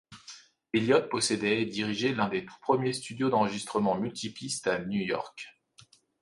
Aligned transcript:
Elliott 0.73 1.09
possédait 1.09 1.61
et 1.61 1.65
dirigeait 1.67 2.15
l'un 2.15 2.27
des 2.27 2.43
tout 2.43 2.55
premiers 2.59 2.91
studios 2.93 3.29
d'enregistrement 3.29 3.99
multipistes 3.99 4.65
à 4.65 4.79
New 4.79 4.99
York. 4.99 5.45